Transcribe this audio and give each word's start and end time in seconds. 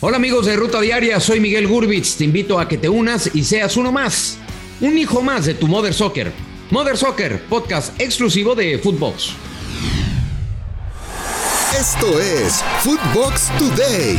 Hola 0.00 0.18
amigos 0.18 0.46
de 0.46 0.54
Ruta 0.54 0.80
Diaria, 0.80 1.18
soy 1.18 1.40
Miguel 1.40 1.66
Gurbitz. 1.66 2.14
Te 2.14 2.22
invito 2.22 2.60
a 2.60 2.68
que 2.68 2.78
te 2.78 2.88
unas 2.88 3.34
y 3.34 3.42
seas 3.42 3.76
uno 3.76 3.90
más, 3.90 4.38
un 4.80 4.96
hijo 4.96 5.22
más 5.22 5.44
de 5.44 5.54
tu 5.54 5.66
Mother 5.66 5.92
Soccer. 5.92 6.32
Mother 6.70 6.96
Soccer, 6.96 7.42
podcast 7.48 8.00
exclusivo 8.00 8.54
de 8.54 8.78
Footbox. 8.78 9.30
Esto 11.76 12.20
es 12.20 12.62
Footbox 12.84 13.48
Today. 13.58 14.16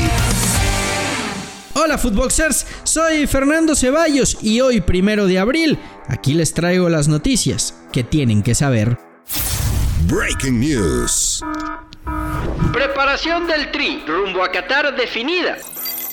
Hola 1.76 1.98
Footboxers, 1.98 2.68
soy 2.84 3.26
Fernando 3.26 3.74
Ceballos 3.74 4.38
y 4.42 4.60
hoy, 4.60 4.82
primero 4.82 5.28
de 5.28 5.40
abril, 5.40 5.80
aquí 6.10 6.34
les 6.34 6.54
traigo 6.54 6.90
las 6.90 7.08
noticias 7.08 7.74
que 7.94 8.04
tienen 8.04 8.44
que 8.44 8.54
saber. 8.54 8.98
Breaking 10.10 10.60
News. 10.60 11.42
Preparación 12.74 13.48
del 13.48 13.72
Tri 13.72 14.04
rumbo 14.06 14.44
a 14.44 14.52
Qatar 14.52 14.96
definida. 14.96 15.58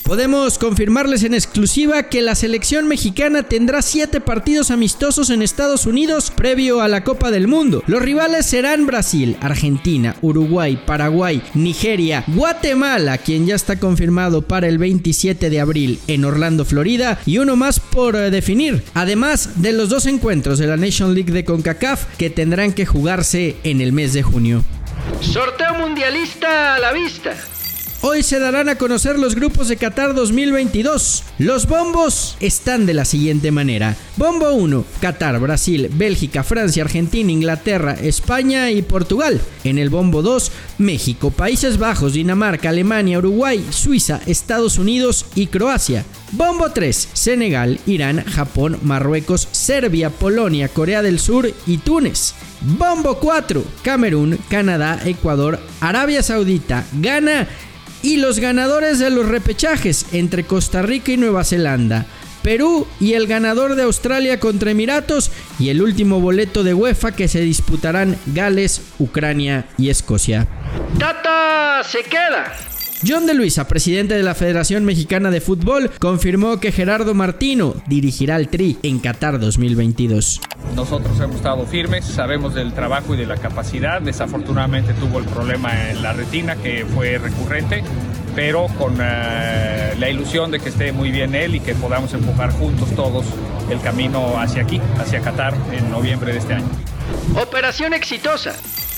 Podemos 0.03 0.57
confirmarles 0.57 1.23
en 1.23 1.33
exclusiva 1.33 2.03
que 2.03 2.21
la 2.21 2.33
selección 2.33 2.87
mexicana 2.87 3.43
tendrá 3.43 3.81
siete 3.81 4.21
partidos 4.21 4.71
amistosos 4.71 5.29
en 5.29 5.41
Estados 5.41 5.85
Unidos 5.85 6.31
previo 6.31 6.81
a 6.81 6.87
la 6.87 7.03
Copa 7.03 7.29
del 7.29 7.47
Mundo. 7.47 7.83
Los 7.87 8.01
rivales 8.01 8.45
serán 8.45 8.85
Brasil, 8.85 9.37
Argentina, 9.41 10.15
Uruguay, 10.21 10.81
Paraguay, 10.83 11.43
Nigeria, 11.53 12.23
Guatemala, 12.27 13.17
quien 13.17 13.45
ya 13.45 13.55
está 13.55 13.79
confirmado 13.79 14.41
para 14.41 14.67
el 14.67 14.77
27 14.77 15.49
de 15.49 15.59
abril 15.59 15.99
en 16.07 16.25
Orlando, 16.25 16.63
Florida, 16.63 17.19
y 17.25 17.37
uno 17.37 17.55
más 17.55 17.79
por 17.79 18.15
eh, 18.15 18.31
definir. 18.31 18.83
Además 18.93 19.61
de 19.61 19.73
los 19.73 19.89
dos 19.89 20.05
encuentros 20.05 20.57
de 20.57 20.67
la 20.67 20.77
Nation 20.77 21.13
League 21.13 21.33
de 21.33 21.45
CONCACAF 21.45 22.15
que 22.17 22.29
tendrán 22.29 22.71
que 22.71 22.85
jugarse 22.85 23.57
en 23.63 23.81
el 23.81 23.91
mes 23.91 24.13
de 24.13 24.23
junio. 24.23 24.63
Sorteo 25.21 25.73
mundialista 25.75 26.75
a 26.75 26.79
la 26.79 26.91
vista. 26.91 27.35
Hoy 28.09 28.23
se 28.23 28.39
darán 28.39 28.69
a 28.69 28.77
conocer 28.77 29.19
los 29.19 29.35
grupos 29.35 29.67
de 29.67 29.75
Qatar 29.75 30.13
2022. 30.15 31.25
Los 31.39 31.67
bombos 31.67 32.37
están 32.39 32.85
de 32.85 32.93
la 32.93 33.03
siguiente 33.03 33.51
manera. 33.51 33.97
Bombo 34.15 34.53
1, 34.53 34.85
Qatar, 35.01 35.37
Brasil, 35.41 35.89
Bélgica, 35.91 36.45
Francia, 36.45 36.83
Argentina, 36.83 37.29
Inglaterra, 37.29 37.97
España 38.01 38.71
y 38.71 38.81
Portugal. 38.81 39.41
En 39.65 39.77
el 39.77 39.89
bombo 39.89 40.21
2, 40.21 40.53
México, 40.77 41.31
Países 41.31 41.79
Bajos, 41.79 42.13
Dinamarca, 42.13 42.69
Alemania, 42.69 43.17
Uruguay, 43.17 43.65
Suiza, 43.71 44.21
Estados 44.25 44.77
Unidos 44.77 45.25
y 45.35 45.47
Croacia. 45.47 46.05
Bombo 46.31 46.71
3, 46.71 47.09
Senegal, 47.11 47.77
Irán, 47.85 48.23
Japón, 48.23 48.79
Marruecos, 48.83 49.49
Serbia, 49.51 50.11
Polonia, 50.11 50.69
Corea 50.69 51.01
del 51.01 51.19
Sur 51.19 51.51
y 51.65 51.77
Túnez. 51.79 52.35
Bombo 52.61 53.19
4, 53.19 53.63
Camerún, 53.83 54.39
Canadá, 54.49 54.99
Ecuador, 55.05 55.59
Arabia 55.79 56.23
Saudita, 56.23 56.85
Ghana 56.93 57.47
y 58.01 58.17
los 58.17 58.39
ganadores 58.39 58.99
de 58.99 59.09
los 59.09 59.27
repechajes 59.27 60.05
entre 60.11 60.43
Costa 60.43 60.81
Rica 60.81 61.11
y 61.11 61.17
Nueva 61.17 61.43
Zelanda. 61.43 62.05
Perú 62.43 62.87
y 62.99 63.13
el 63.13 63.27
ganador 63.27 63.75
de 63.75 63.83
Australia 63.83 64.39
contra 64.39 64.71
Emiratos 64.71 65.31
y 65.59 65.69
el 65.69 65.81
último 65.81 66.21
boleto 66.21 66.63
de 66.63 66.73
UEFA 66.73 67.11
que 67.11 67.27
se 67.27 67.41
disputarán 67.41 68.17
Gales, 68.27 68.81
Ucrania 68.99 69.65
y 69.77 69.89
Escocia. 69.89 70.47
Tata 70.97 71.83
se 71.83 72.03
queda. 72.03 72.76
John 73.05 73.27
de 73.27 73.35
Luisa, 73.35 73.67
presidente 73.67 74.15
de 74.15 74.23
la 74.23 74.33
Federación 74.33 74.83
Mexicana 74.83 75.29
de 75.29 75.39
Fútbol, 75.39 75.91
confirmó 75.99 76.59
que 76.59 76.71
Gerardo 76.71 77.13
Martino 77.13 77.75
dirigirá 77.85 78.35
al 78.35 78.49
Tri 78.49 78.79
en 78.81 78.97
Qatar 78.97 79.39
2022. 79.39 80.41
Nosotros 80.75 81.19
hemos 81.19 81.35
estado 81.35 81.65
firmes, 81.67 82.05
sabemos 82.05 82.55
del 82.55 82.73
trabajo 82.73 83.13
y 83.13 83.17
de 83.17 83.27
la 83.27 83.37
capacidad. 83.37 84.01
Desafortunadamente 84.01 84.93
tuvo 84.95 85.19
el 85.19 85.25
problema 85.25 85.91
en 85.91 86.01
la 86.01 86.13
retina 86.13 86.55
que 86.55 86.85
fue 86.85 87.19
recurrente, 87.19 87.83
pero 88.35 88.65
con 88.79 88.93
uh, 88.93 88.97
la 88.97 90.09
ilusión 90.09 90.49
de 90.49 90.59
que 90.59 90.69
esté 90.69 90.91
muy 90.91 91.11
bien 91.11 91.35
él 91.35 91.53
y 91.53 91.59
que 91.59 91.75
podamos 91.75 92.11
empujar 92.15 92.51
juntos 92.51 92.89
todos 92.95 93.25
el 93.69 93.79
camino 93.81 94.39
hacia 94.39 94.63
aquí, 94.63 94.81
hacia 94.99 95.21
Qatar 95.21 95.53
en 95.71 95.91
noviembre 95.91 96.31
de 96.31 96.39
este 96.39 96.55
año. 96.55 96.69
Operación 97.39 97.93
exitosa. 97.93 98.55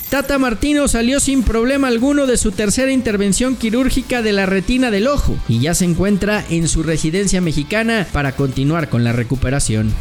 Tata 0.10 0.40
Martino 0.40 0.88
salió 0.88 1.20
sin 1.20 1.44
problema 1.44 1.88
alguno 1.88 2.26
de 2.26 2.38
su 2.38 2.52
tercera 2.52 2.92
intervención 2.92 3.56
quirúrgica 3.56 4.24
de 4.24 4.34
la 4.34 4.48
retina 4.48 4.90
del 4.90 5.08
ojo 5.08 5.38
y 5.48 5.60
ya 5.60 5.76
se 5.76 5.86
encuentra 5.86 6.44
en 6.50 6.68
su 6.68 6.82
residencia 6.82 7.42
mexicana 7.42 8.08
para 8.12 8.32
continuar 8.32 8.90
con 8.90 9.04
la 9.04 9.14
recuperación. 9.14 9.94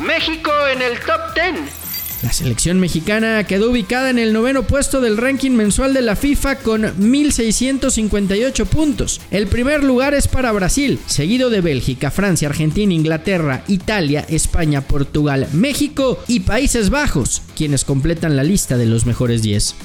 México 0.00 0.52
en 0.72 0.80
el 0.80 1.00
top 1.00 1.34
10. 1.34 1.87
La 2.22 2.32
selección 2.32 2.80
mexicana 2.80 3.44
quedó 3.44 3.70
ubicada 3.70 4.10
en 4.10 4.18
el 4.18 4.32
noveno 4.32 4.64
puesto 4.64 5.00
del 5.00 5.16
ranking 5.16 5.52
mensual 5.52 5.94
de 5.94 6.02
la 6.02 6.16
FIFA 6.16 6.56
con 6.56 6.82
1.658 6.82 8.66
puntos. 8.66 9.20
El 9.30 9.46
primer 9.46 9.84
lugar 9.84 10.14
es 10.14 10.26
para 10.26 10.50
Brasil, 10.50 10.98
seguido 11.06 11.48
de 11.48 11.60
Bélgica, 11.60 12.10
Francia, 12.10 12.48
Argentina, 12.48 12.92
Inglaterra, 12.92 13.62
Italia, 13.68 14.26
España, 14.28 14.80
Portugal, 14.80 15.46
México 15.52 16.18
y 16.26 16.40
Países 16.40 16.90
Bajos, 16.90 17.42
quienes 17.56 17.84
completan 17.84 18.34
la 18.34 18.42
lista 18.42 18.76
de 18.76 18.86
los 18.86 19.06
mejores 19.06 19.42
10. 19.42 19.76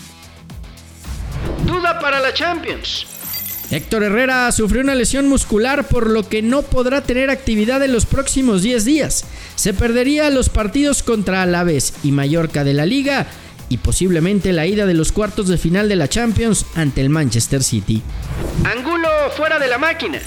Duda 1.67 1.99
para 1.99 2.19
la 2.19 2.33
Champions. 2.33 3.12
Héctor 3.73 4.03
Herrera 4.03 4.51
sufrió 4.51 4.81
una 4.81 4.93
lesión 4.93 5.27
muscular 5.27 5.87
por 5.87 6.07
lo 6.07 6.29
que 6.29 6.43
no 6.43 6.61
podrá 6.61 7.01
tener 7.01 7.31
actividad 7.31 7.81
en 7.81 7.91
los 7.91 8.05
próximos 8.05 8.61
10 8.61 8.85
días. 8.85 9.25
Se 9.55 9.73
perdería 9.73 10.29
los 10.29 10.49
partidos 10.49 11.01
contra 11.01 11.41
Alaves 11.41 11.95
y 12.03 12.11
Mallorca 12.11 12.63
de 12.63 12.75
la 12.75 12.85
Liga 12.85 13.25
y 13.69 13.77
posiblemente 13.77 14.53
la 14.53 14.67
ida 14.67 14.85
de 14.85 14.93
los 14.93 15.11
cuartos 15.11 15.47
de 15.47 15.57
final 15.57 15.89
de 15.89 15.95
la 15.95 16.07
Champions 16.07 16.67
ante 16.75 17.01
el 17.01 17.09
Manchester 17.09 17.63
City. 17.63 18.03
Angulo 18.63 19.09
fuera 19.35 19.57
de 19.57 19.67
la 19.67 19.79
máquina. 19.79 20.19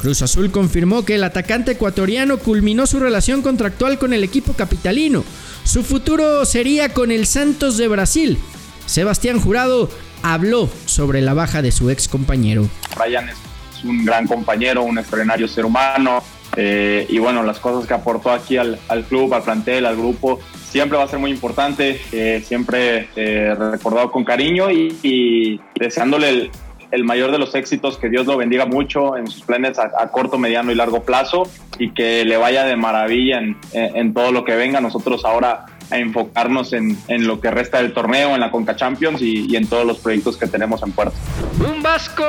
Cruz 0.00 0.22
Azul 0.22 0.52
confirmó 0.52 1.04
que 1.04 1.16
el 1.16 1.24
atacante 1.24 1.72
ecuatoriano 1.72 2.38
culminó 2.38 2.86
su 2.86 3.00
relación 3.00 3.42
contractual 3.42 3.98
con 3.98 4.12
el 4.12 4.22
equipo 4.22 4.52
capitalino. 4.52 5.24
Su 5.64 5.82
futuro 5.82 6.44
sería 6.44 6.90
con 6.90 7.10
el 7.10 7.26
Santos 7.26 7.78
de 7.78 7.88
Brasil. 7.88 8.38
Sebastián 8.86 9.40
Jurado 9.40 9.90
habló 10.22 10.68
sobre 10.86 11.20
la 11.20 11.34
baja 11.34 11.62
de 11.62 11.72
su 11.72 11.90
ex 11.90 12.08
compañero. 12.08 12.68
Brian 12.98 13.28
es 13.28 13.36
un 13.84 14.04
gran 14.04 14.26
compañero, 14.26 14.82
un 14.82 14.98
extraordinario 14.98 15.48
ser 15.48 15.64
humano. 15.64 16.22
Eh, 16.56 17.06
y 17.10 17.18
bueno, 17.18 17.42
las 17.42 17.60
cosas 17.60 17.86
que 17.86 17.94
aportó 17.94 18.30
aquí 18.30 18.56
al, 18.56 18.78
club, 19.08 19.34
al 19.34 19.42
plantel, 19.42 19.84
al 19.84 19.96
grupo, 19.96 20.40
siempre 20.68 20.96
va 20.96 21.04
a 21.04 21.08
ser 21.08 21.18
muy 21.18 21.30
importante, 21.30 22.00
eh, 22.12 22.42
siempre 22.44 23.08
eh, 23.14 23.54
recordado 23.54 24.10
con 24.10 24.24
cariño 24.24 24.70
y, 24.70 25.60
deseándole 25.74 26.50
el, 26.90 27.04
mayor 27.04 27.30
de 27.30 27.38
los 27.38 27.54
éxitos, 27.54 27.98
que 27.98 28.08
Dios 28.08 28.26
lo 28.26 28.38
bendiga 28.38 28.64
mucho 28.64 29.18
en 29.18 29.26
sus 29.26 29.42
planes 29.42 29.78
a, 29.78 30.08
corto, 30.08 30.38
mediano 30.38 30.72
y 30.72 30.74
largo 30.74 31.02
plazo 31.02 31.42
y 31.78 31.92
que 31.92 32.24
le 32.24 32.38
vaya 32.38 32.64
de 32.64 32.74
maravilla 32.74 33.38
en, 33.38 33.58
en 33.72 34.14
todo 34.14 34.32
lo 34.32 34.44
que 34.44 34.56
venga. 34.56 34.80
Nosotros 34.80 35.26
ahora 35.26 35.66
a 35.90 35.98
enfocarnos 35.98 36.72
en, 36.72 36.98
en, 37.08 37.26
lo 37.26 37.40
que 37.40 37.50
resta 37.50 37.78
del 37.78 37.92
torneo, 37.92 38.34
en 38.34 38.40
la 38.40 38.50
Conca 38.50 38.76
Champions 38.76 39.22
y, 39.22 39.46
y, 39.50 39.56
en 39.56 39.66
todos 39.66 39.86
los 39.86 39.98
proyectos 39.98 40.36
que 40.36 40.46
tenemos 40.46 40.82
en 40.82 40.92
puerta. 40.92 41.16
Un 41.58 41.82
Vasco 41.82 42.24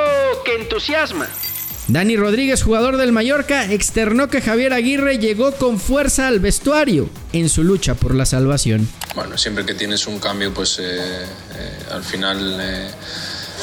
que 0.45 0.56
entusiasma. 0.56 1.28
Dani 1.90 2.17
Rodríguez, 2.17 2.63
jugador 2.63 2.97
del 2.97 3.13
Mallorca, 3.13 3.72
externó 3.72 4.28
que 4.28 4.41
Javier 4.41 4.73
Aguirre 4.73 5.19
llegó 5.19 5.53
con 5.53 5.79
fuerza 5.79 6.28
al 6.28 6.41
vestuario 6.41 7.09
en 7.31 7.47
su 7.47 7.63
lucha 7.63 7.96
por 7.96 8.13
la 8.13 8.25
salvación. 8.25 8.90
Bueno, 9.16 9.38
siempre 9.38 9.66
que 9.66 9.73
tienes 9.73 10.06
un 10.06 10.19
cambio, 10.19 10.53
pues 10.53 10.79
eh, 10.79 11.00
eh, 11.00 11.79
al 11.90 12.03
final 12.03 12.57
eh, 12.59 12.90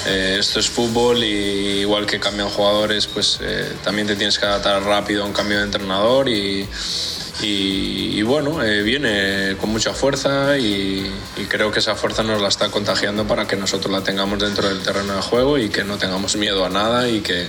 eh, 0.06 0.36
esto 0.40 0.58
es 0.58 0.70
fútbol 0.70 1.22
y 1.22 1.80
igual 1.80 2.06
que 2.06 2.18
cambian 2.18 2.48
jugadores, 2.48 3.06
pues 3.06 3.40
también 3.84 4.06
te 4.06 4.16
tienes 4.16 4.38
que 4.38 4.46
adaptar 4.46 4.82
rápido 4.82 5.22
a 5.22 5.26
un 5.26 5.34
cambio 5.34 5.58
de 5.58 5.64
entrenador 5.64 6.26
y 6.28 6.66
y, 7.44 8.18
y 8.18 8.22
bueno, 8.22 8.62
eh, 8.62 8.82
viene 8.82 9.56
con 9.60 9.70
mucha 9.70 9.92
fuerza 9.92 10.56
y, 10.58 11.10
y, 11.36 11.44
creo 11.44 11.70
que 11.70 11.80
esa 11.80 11.94
fuerza 11.94 12.22
nos 12.22 12.40
la 12.40 12.48
está 12.48 12.70
contagiando 12.70 13.26
para 13.26 13.46
que 13.46 13.56
nosotros 13.56 13.92
la 13.92 14.02
tengamos 14.02 14.38
dentro 14.38 14.68
del 14.68 14.80
terreno 14.80 15.14
de 15.14 15.22
juego 15.22 15.58
y 15.58 15.68
que 15.68 15.84
no 15.84 15.98
tengamos 15.98 16.36
miedo 16.36 16.64
a 16.64 16.70
nada 16.70 17.08
y 17.08 17.20
que, 17.20 17.46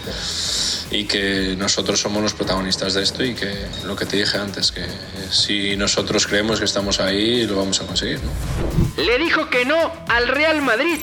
y 0.92 1.06
que 1.06 1.56
nosotros 1.58 2.00
somos 2.00 2.22
los 2.22 2.34
protagonistas 2.34 2.94
de 2.94 3.04
esto 3.04 3.24
y 3.24 3.34
que 3.34 3.52
lo 3.86 3.96
que 3.96 4.06
te 4.06 4.18
dije 4.18 4.38
antes, 4.38 4.72
que 4.72 4.86
si 5.32 5.78
nosotros 5.78 6.28
creemos 6.28 6.60
que 6.60 6.66
estamos 6.66 7.00
ahí, 7.00 7.48
lo 7.48 7.58
vamos 7.58 7.82
a 7.82 7.86
conseguir. 7.86 8.20
¿no? 8.22 9.04
Le 9.04 9.18
dijo 9.18 9.50
que 9.50 9.66
no 9.66 9.92
al 10.08 10.28
Real 10.28 10.62
Madrid. 10.62 11.00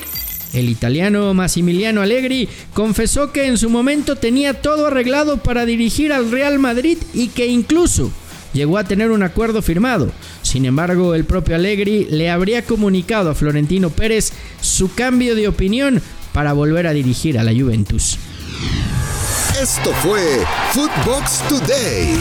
El 0.53 0.69
italiano 0.69 1.33
Massimiliano 1.33 2.03
Allegri 2.03 2.47
confesó 2.75 3.33
que 3.33 3.47
en 3.47 3.57
su 3.57 3.71
momento 3.71 4.17
tenía 4.17 4.61
todo 4.61 4.89
arreglado 4.89 5.39
para 5.39 5.65
dirigir 5.65 6.13
al 6.13 6.31
Real 6.31 6.59
Madrid 6.59 6.99
y 7.15 7.29
que 7.29 7.47
incluso 7.47 8.13
llegó 8.53 8.79
a 8.79 8.85
tener 8.85 9.11
un 9.11 9.23
acuerdo 9.23 9.63
firmado. 9.63 10.11
Sin 10.43 10.65
embargo, 10.65 11.15
el 11.15 11.25
propio 11.25 11.57
Allegri 11.57 12.07
le 12.11 12.31
habría 12.31 12.65
comunicado 12.65 13.31
a 13.31 13.35
Florentino 13.35 13.91
Pérez 13.91 14.33
su 14.61 14.95
cambio 14.95 15.35
de 15.35 15.49
opinión 15.49 16.03
para 16.33 16.53
volver 16.53 16.87
a 16.87 16.93
dirigir 16.93 17.39
a 17.39 17.45
la 17.45 17.53
Juventus. 17.53 18.19
Esto 19.61 19.93
fue 20.03 20.45
Footbox 20.73 21.43
Today. 21.49 22.17